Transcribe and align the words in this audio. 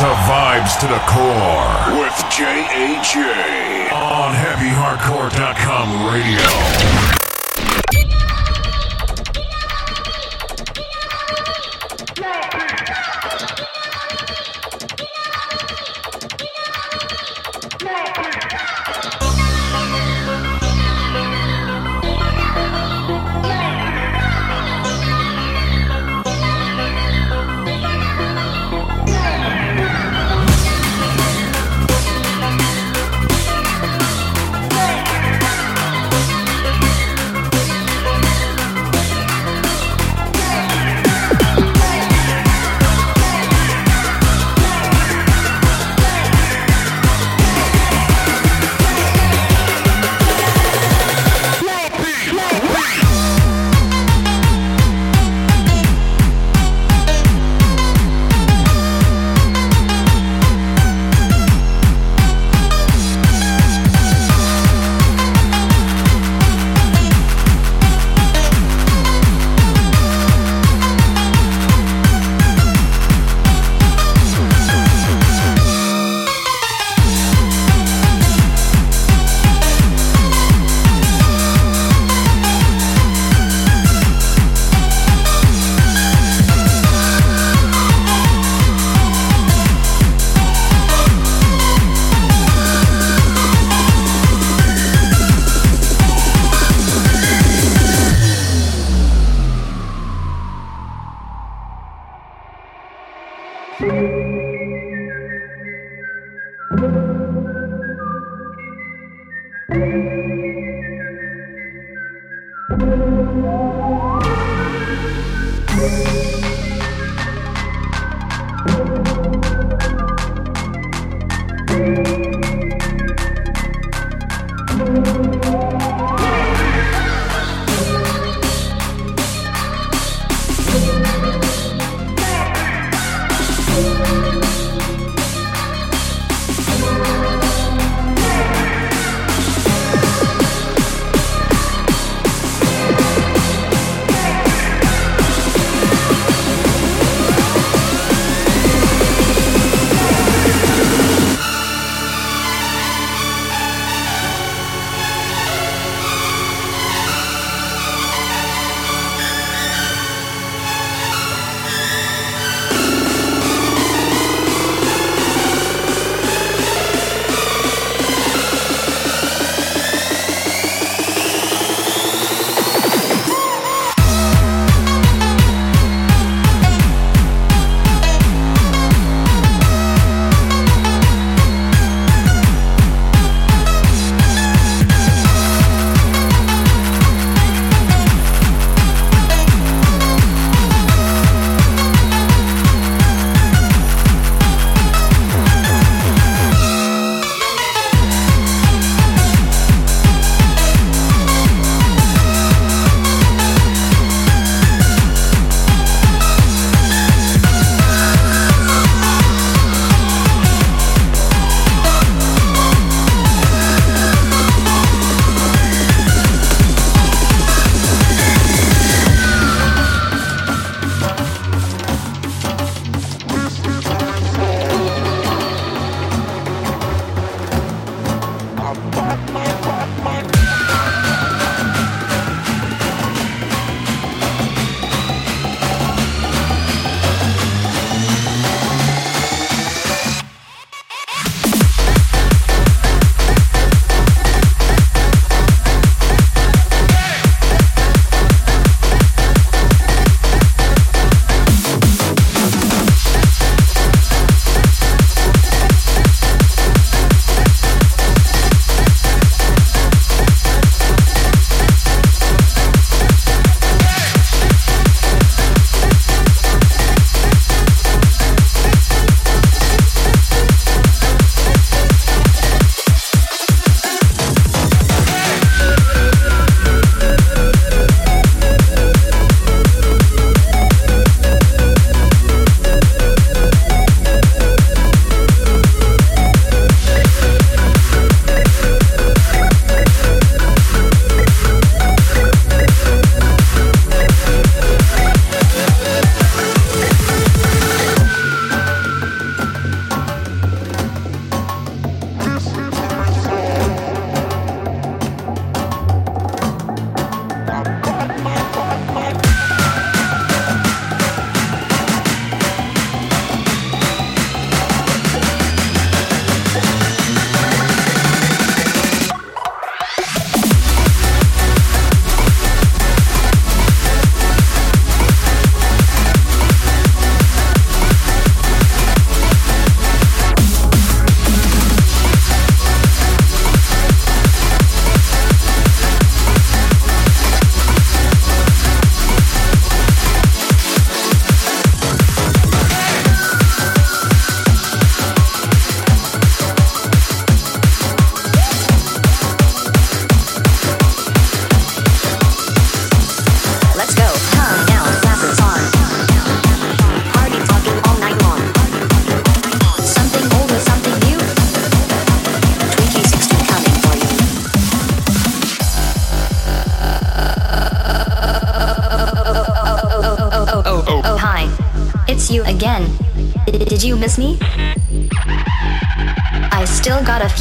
to 0.00 0.06
Vibes 0.06 0.80
to 0.80 0.86
the 0.86 0.98
Core 1.00 2.00
with 2.00 2.14
JAJ 2.32 3.92
on 3.92 4.32
HeavyHardcore.com 4.34 6.06
radio. 6.10 7.19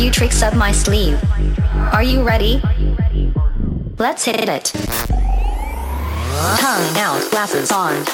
Tricks 0.10 0.42
up 0.42 0.56
my 0.56 0.72
sleeve. 0.72 1.20
Are 1.94 2.04
you 2.04 2.24
ready? 2.24 2.62
Let's 3.98 4.24
hit 4.26 4.48
it. 4.50 4.66
Tongue 6.58 6.98
out, 6.98 7.26
glasses 7.32 7.72
on. 7.72 8.06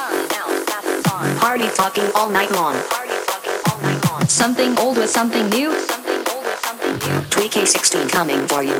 Party 1.37 1.67
talking 1.69 2.09
all 2.15 2.29
night 2.29 2.51
long. 2.51 2.75
Something 4.27 4.77
old 4.79 4.97
with 4.97 5.09
something 5.09 5.49
new. 5.49 5.71
3K16 7.29 8.09
coming 8.09 8.47
for 8.47 8.63
you. 8.63 8.73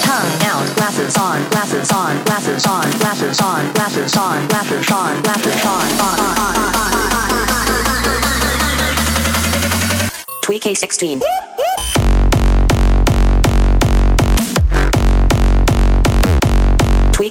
Tongue 0.00 0.42
out, 0.48 0.76
glasses 0.76 1.16
on, 1.16 1.48
glasses 1.50 1.90
on, 1.92 2.24
glasses 2.24 2.66
on, 2.66 2.90
glasses 2.98 3.40
on, 3.40 3.72
glasses 3.74 4.16
on, 4.16 4.48
glasses 4.48 4.90
on, 4.90 5.22
glasses 5.22 5.64
on, 5.64 5.82
on, 6.00 6.20
on, 6.20 6.38
on. 6.38 6.62
3K16. 10.42 11.41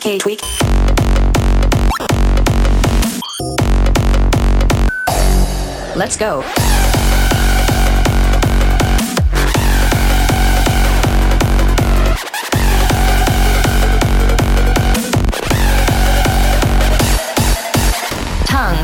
tweaky 0.02 0.20
tweak. 0.20 0.42
Let's 5.96 6.18
go. 6.18 6.44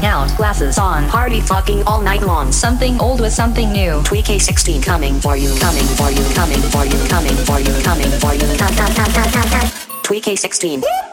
out, 0.03 0.35
glasses 0.37 0.77
on, 0.77 1.07
party 1.09 1.41
fucking 1.41 1.83
all 1.85 2.01
night 2.01 2.21
long. 2.21 2.51
Something 2.51 2.99
old 2.99 3.19
with 3.19 3.33
something 3.33 3.71
new. 3.71 4.01
Tweak 4.03 4.25
A16 4.25 4.83
coming 4.83 5.19
for 5.19 5.35
you, 5.35 5.53
coming 5.59 5.83
for 5.83 6.11
you, 6.11 6.23
coming 6.33 6.61
for 6.71 6.85
you, 6.85 7.07
coming 7.07 7.35
for 7.45 7.59
you, 7.59 7.73
coming 7.83 8.11
for 8.19 8.33
you. 8.33 8.47
Tweak 10.07 10.23
A16. 10.23 11.06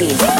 Springsteen. 0.00 0.39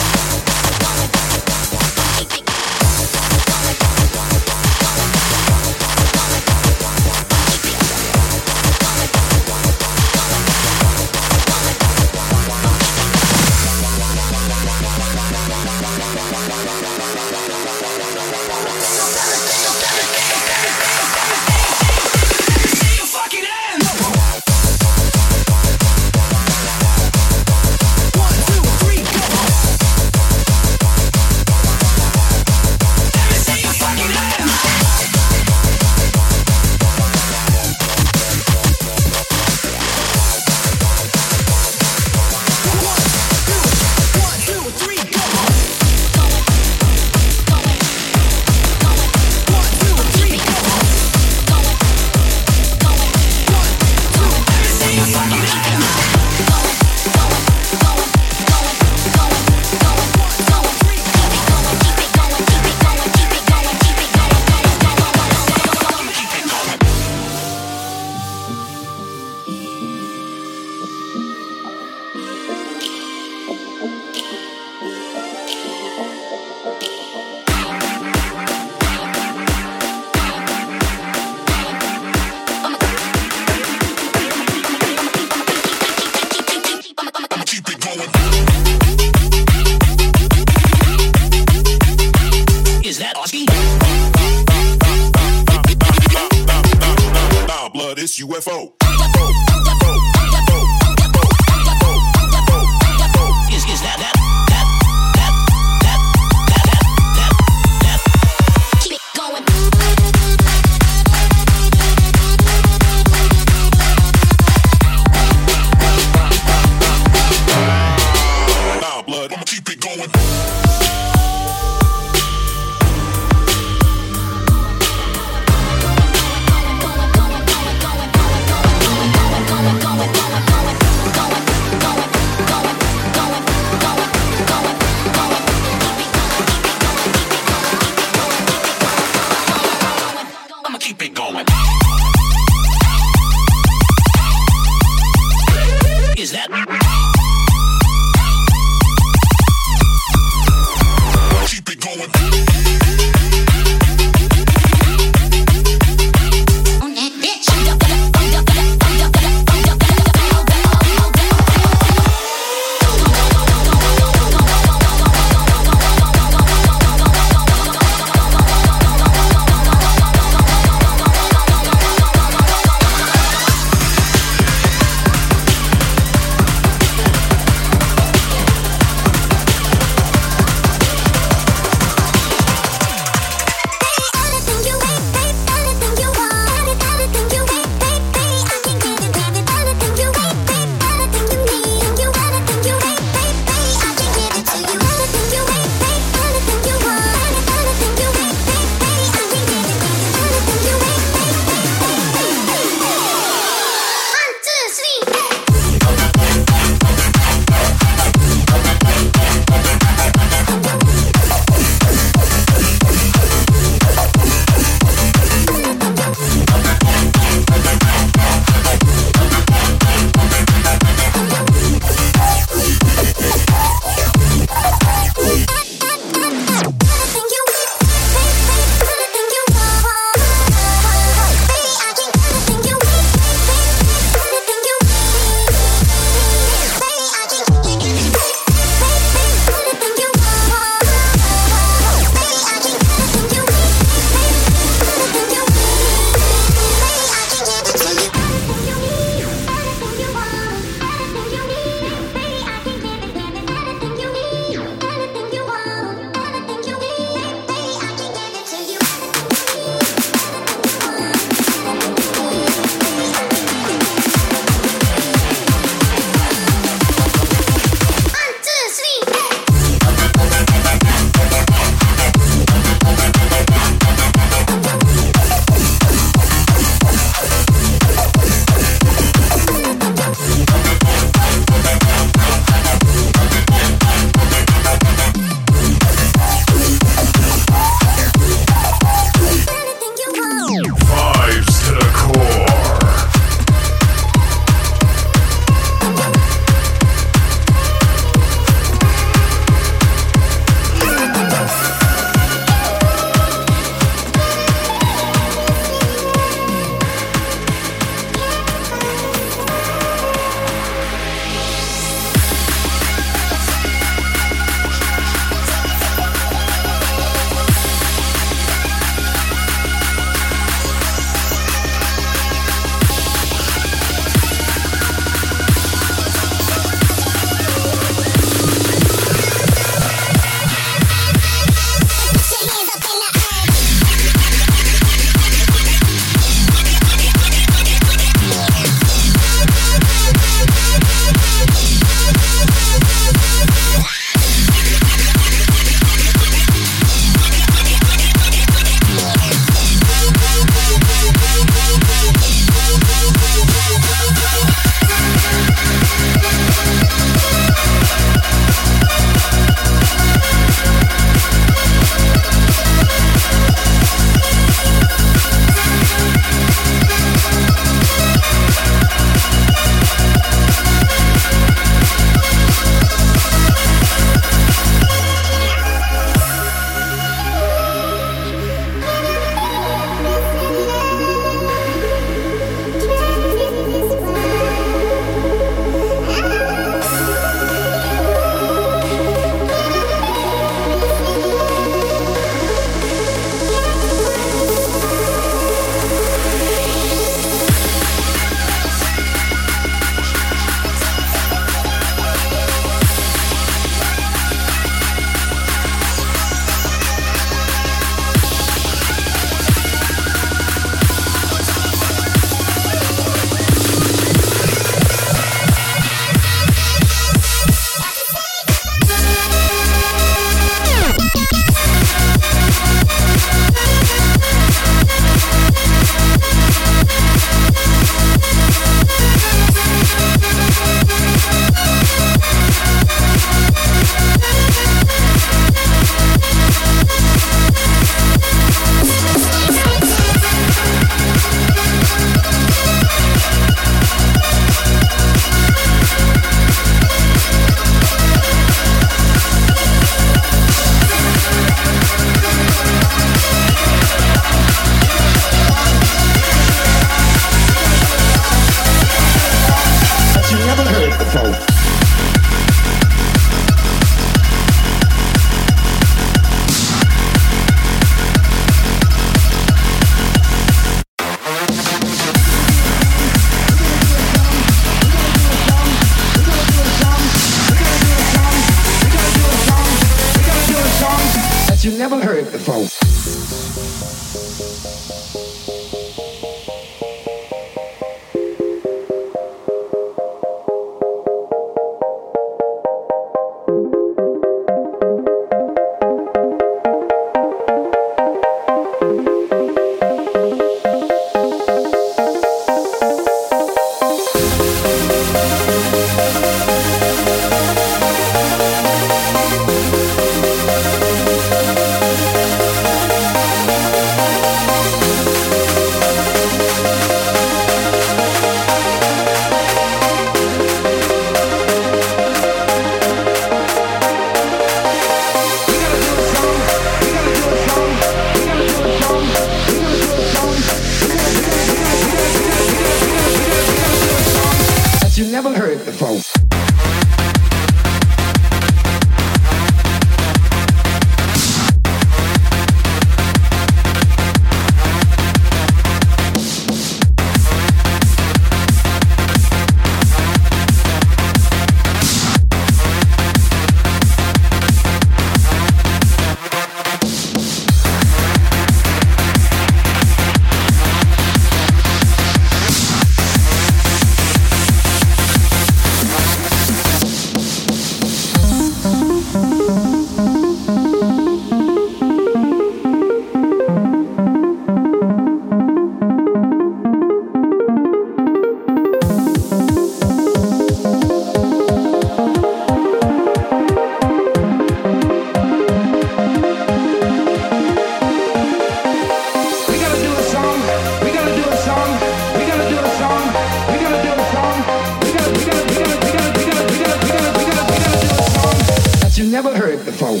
you 598.98 599.10
never 599.10 599.36
heard 599.36 599.64
before. 599.64 600.00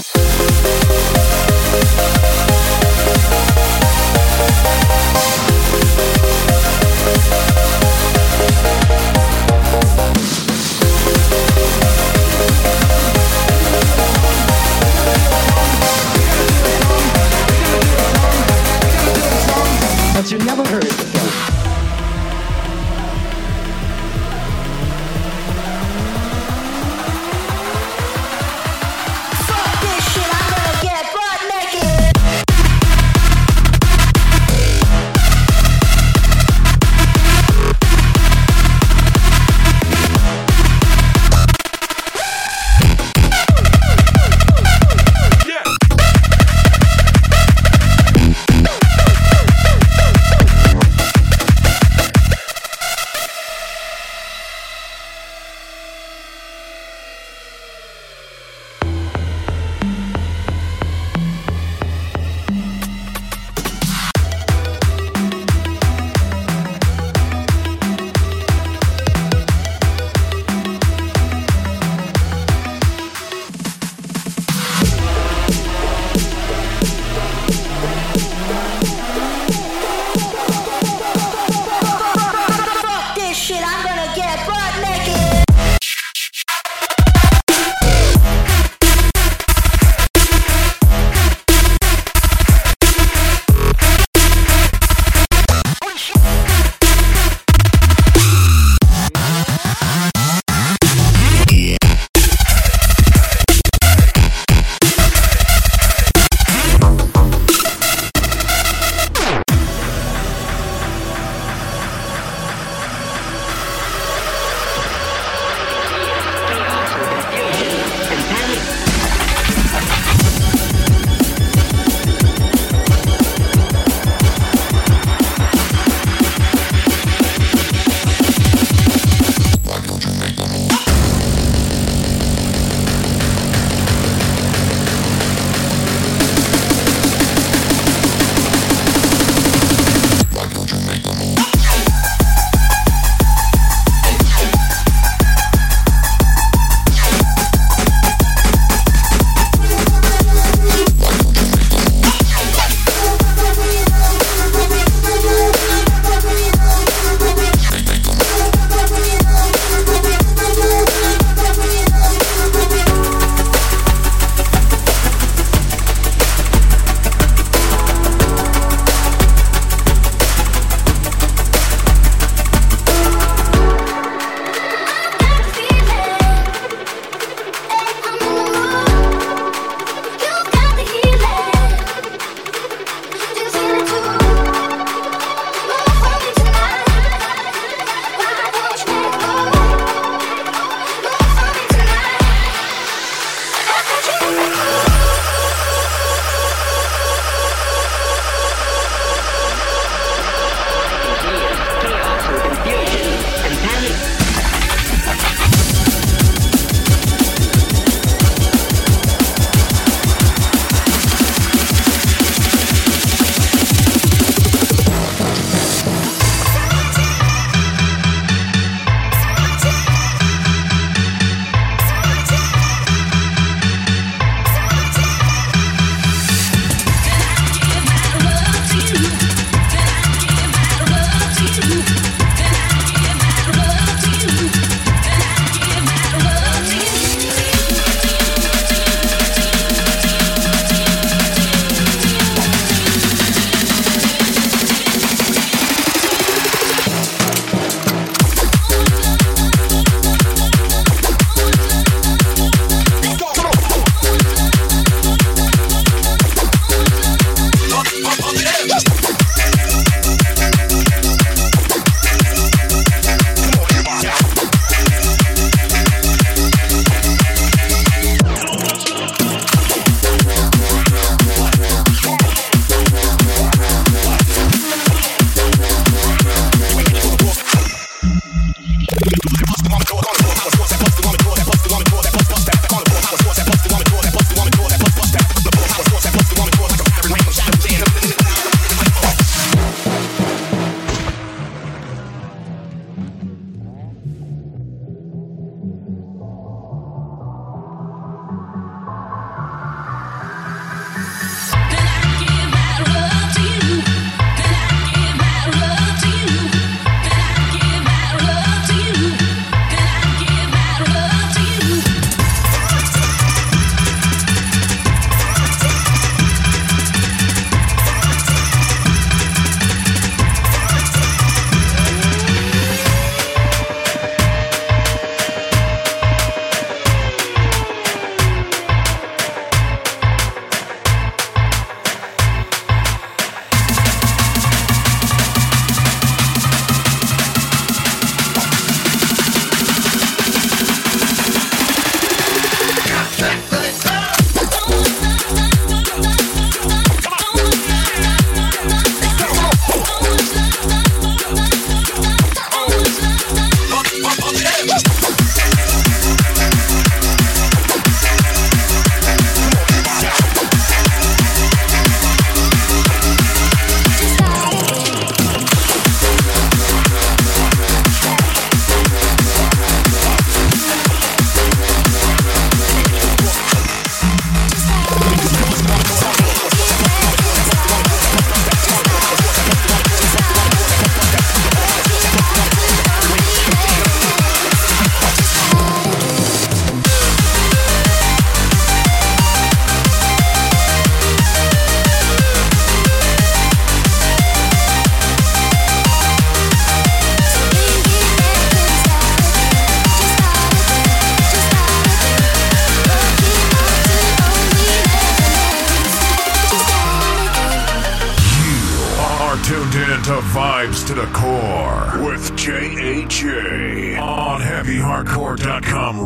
But 20.14 20.30
you 20.30 20.38
never 20.38 20.64
heard 20.68 21.13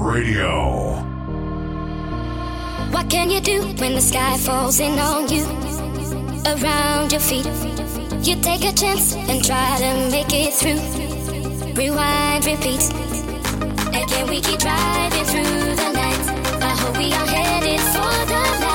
Radio. 0.08 0.94
What 2.92 3.10
can 3.10 3.30
you 3.30 3.40
do 3.42 3.60
when 3.76 3.94
the 3.94 4.00
sky 4.00 4.38
falls 4.38 4.80
in 4.80 4.98
on 4.98 5.28
you? 5.28 5.44
Around 6.46 7.12
your 7.12 7.20
feet, 7.20 7.44
you 8.26 8.40
take 8.40 8.64
a 8.64 8.72
chance 8.72 9.14
and 9.14 9.44
try 9.44 9.76
to 9.76 10.10
make 10.10 10.32
it 10.32 10.54
through. 10.54 10.80
Rewind, 11.74 12.46
repeat. 12.46 12.82
and 13.92 14.08
can 14.08 14.26
we 14.30 14.40
keep 14.40 14.60
driving 14.60 15.24
through 15.24 15.76
the 15.76 15.92
night. 15.92 16.24
I 16.62 16.72
hope 16.80 16.96
we 16.96 17.12
are 17.12 17.26
headed 17.26 17.80
for 17.92 18.26
the 18.30 18.62
light. 18.62 18.67